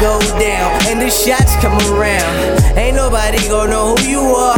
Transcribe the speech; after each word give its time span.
go 0.00 0.18
down 0.40 0.72
and 0.88 1.00
the 1.00 1.10
shots 1.10 1.54
come 1.60 1.76
around, 1.92 2.32
ain't 2.76 2.96
nobody 2.96 3.36
gonna 3.48 3.70
know 3.70 3.94
who 3.94 4.08
you 4.08 4.20
are. 4.20 4.56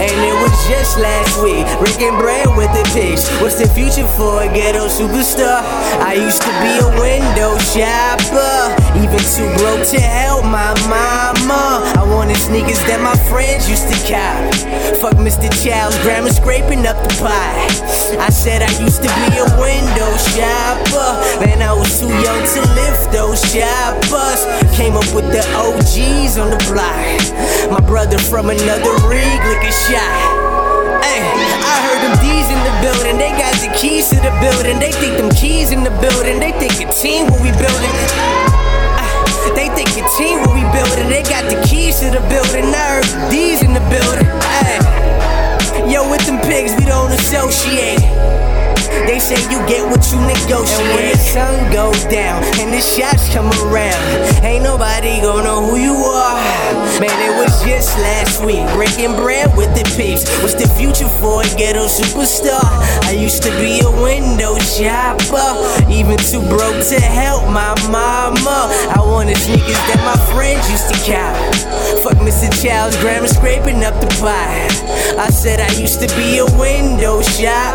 And 0.00 0.18
it 0.24 0.34
was 0.40 0.56
just 0.66 0.98
last 0.98 1.36
week, 1.44 1.68
breaking 1.78 2.16
bread 2.16 2.48
with 2.56 2.72
the 2.72 2.82
pigs. 2.96 3.28
What's 3.38 3.60
the 3.60 3.68
future 3.68 4.08
for 4.16 4.42
a 4.42 4.48
ghetto 4.48 4.88
superstar? 4.88 5.60
I 6.00 6.14
used 6.14 6.40
to 6.42 6.52
be 6.64 6.72
a 6.80 6.88
window 6.98 7.54
shopper, 7.70 8.72
even 8.96 9.20
too 9.20 9.46
broke 9.60 9.86
to 9.92 10.00
help 10.00 10.42
my 10.48 10.72
mama. 10.88 11.84
I 11.94 12.02
wanted 12.08 12.40
sneakers 12.40 12.80
that 12.88 12.98
my 13.04 13.14
friends 13.28 13.68
used 13.68 13.86
to 13.92 13.98
cop. 14.08 14.40
Fuck 14.98 15.20
Mr. 15.20 15.52
Child's 15.62 16.00
grandma 16.00 16.30
scraping 16.30 16.86
up 16.86 16.96
the 17.04 17.12
pie. 17.20 17.68
I 18.18 18.30
said 18.30 18.62
I 18.62 18.72
used 18.80 19.04
to 19.04 19.10
be 19.12 19.28
a 19.38 19.46
window 19.60 20.10
shopper, 20.32 21.44
man. 21.44 21.60
I 21.60 21.76
was 21.76 22.00
too 22.00 22.08
young 22.08 22.42
to 22.56 22.60
those 23.12 23.38
shoppers. 23.52 24.40
Came 24.74 24.96
up 24.96 25.06
with 25.14 25.28
the 25.28 25.44
OGs 25.52 26.40
on 26.40 26.50
the 26.50 26.60
block. 26.66 27.20
My 27.70 27.80
brother 27.86 28.18
from 28.18 28.48
another 28.48 28.92
rig, 29.06 29.38
look 29.44 29.62
a 29.62 29.72
shot. 29.86 30.50
Hey, 31.04 31.20
I 31.20 31.74
heard 31.84 32.00
them 32.00 32.16
D's 32.24 32.48
in 32.48 32.60
the 32.64 32.74
building. 32.80 33.20
They 33.20 33.30
got 33.36 33.54
the 33.60 33.70
keys 33.76 34.08
to 34.10 34.16
the 34.16 34.32
building. 34.40 34.80
They 34.80 34.92
think 34.92 35.20
them 35.20 35.30
keys 35.30 35.70
in 35.70 35.84
the 35.84 35.94
building. 36.00 36.40
They 36.40 36.52
think 36.56 36.72
a 36.80 36.88
team 36.90 37.28
what 37.28 37.44
we 37.44 37.52
building. 37.52 37.92
They 39.54 39.68
think 39.76 39.92
a 40.00 40.04
team 40.16 40.40
what 40.40 40.56
we 40.56 40.64
building. 40.72 41.12
They 41.12 41.22
got 41.22 41.44
the 41.52 41.60
keys 41.68 42.00
to 42.00 42.08
the 42.10 42.24
building. 42.32 42.72
I 42.72 42.96
heard 42.96 43.30
D's 43.30 43.62
in 43.62 43.74
the 43.74 43.84
building. 43.92 44.26
Hey, 44.64 45.92
yo, 45.92 46.08
with 46.10 46.24
them 46.24 46.40
pigs, 46.40 46.72
we 46.78 46.86
don't 46.86 47.12
associate. 47.12 48.00
They 49.12 49.18
say 49.18 49.36
you 49.52 49.60
get 49.68 49.84
what 49.84 50.00
you 50.08 50.16
negotiate. 50.24 50.80
And 50.80 50.88
when 50.96 51.12
the 51.12 51.18
sun 51.20 51.70
goes 51.70 52.02
down 52.08 52.40
and 52.56 52.72
the 52.72 52.80
shots 52.80 53.28
come 53.28 53.52
around, 53.68 54.00
ain't 54.40 54.64
nobody 54.64 55.20
gonna 55.20 55.44
know 55.44 55.60
who 55.60 55.76
you 55.76 55.92
are. 55.92 56.40
Man, 56.96 57.12
it 57.20 57.36
was 57.36 57.52
just 57.60 57.92
last 58.00 58.42
week, 58.42 58.64
breaking 58.72 59.14
bread 59.20 59.54
with 59.54 59.68
the 59.76 59.84
peeps. 60.00 60.24
What's 60.40 60.56
the 60.56 60.64
future 60.80 61.12
for 61.20 61.44
a 61.44 61.48
ghetto 61.60 61.84
superstar? 61.92 62.64
I 63.04 63.12
used 63.12 63.42
to 63.42 63.50
be 63.60 63.84
a 63.84 63.92
window 64.00 64.56
shopper, 64.64 65.60
even 65.92 66.16
too 66.16 66.40
broke 66.48 66.80
to 66.88 66.96
help 66.96 67.44
my 67.52 67.76
mama. 67.92 68.72
I 68.96 69.00
wanted 69.04 69.36
sneakers 69.36 69.76
that 69.92 70.00
my 70.08 70.16
friends 70.32 70.64
used 70.72 70.88
to 70.88 70.96
cop. 71.04 71.36
Fuck 72.00 72.16
Mr. 72.24 72.48
Child's 72.64 72.96
grandma 72.96 73.26
scraping 73.26 73.84
up 73.84 73.92
the 74.00 74.08
pie. 74.24 74.72
I 75.20 75.28
said 75.28 75.60
I 75.60 75.68
used 75.76 76.00
to 76.00 76.08
be 76.16 76.38
a 76.38 76.48
window 76.56 77.20
shopper. 77.20 77.71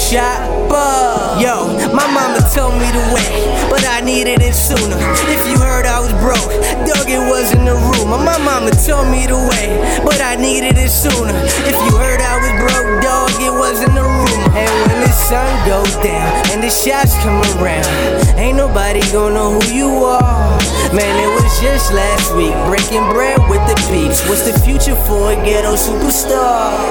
Window 0.00 0.16
shopper. 0.16 1.40
Yo, 1.40 1.76
my 1.92 2.06
mama 2.12 2.40
told 2.54 2.74
me 2.74 2.88
to 2.92 3.02
wait, 3.12 3.70
but 3.70 3.84
I 3.86 4.00
needed 4.00 4.40
it 4.40 4.54
sooner. 4.54 4.96
If 5.28 5.46
you 5.46 5.58
heard 5.58 5.86
I 5.86 6.00
was 6.00 6.12
broke, 6.20 6.52
dog, 6.86 7.08
it 7.08 7.20
was 7.20 7.52
in 7.52 7.64
the 7.64 7.74
room. 7.74 8.08
My 8.08 8.38
mama 8.38 8.70
told 8.70 9.08
me 9.08 9.26
to 9.26 9.36
wait, 9.36 10.02
but 10.04 10.20
I 10.20 10.36
needed 10.36 10.76
it 10.78 10.90
sooner. 10.90 11.36
If 11.68 11.76
you 11.84 11.96
heard 11.96 12.20
I 12.20 12.36
was 12.40 12.52
broke, 12.60 13.02
dog, 13.02 13.30
it 13.40 13.52
was 13.52 13.82
in 13.82 13.94
the 13.94 14.02
room. 14.02 14.40
And 14.56 14.70
when 14.88 15.00
the 15.00 15.12
sun 15.12 15.48
goes 15.68 15.94
down 15.96 16.32
and 16.52 16.62
the 16.62 16.70
shots 16.70 17.14
come 17.20 17.40
around, 17.60 17.86
ain't 18.38 18.56
nobody 18.56 19.00
gonna 19.12 19.34
know 19.34 19.60
who 19.60 19.72
you 19.72 19.88
are. 20.04 20.58
Man, 20.92 21.14
it 21.20 21.30
was 21.34 21.60
just 21.60 21.92
last 21.92 22.34
week, 22.36 22.54
breaking 22.66 23.04
bread 23.12 23.38
with 23.48 23.62
the 23.68 23.76
peeps. 23.88 24.26
What's 24.28 24.44
the 24.48 24.58
future 24.60 24.96
for 25.06 25.32
a 25.32 25.36
ghetto 25.44 25.76
superstar? 25.76 26.90